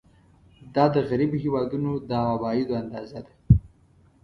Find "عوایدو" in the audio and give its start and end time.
2.31-2.73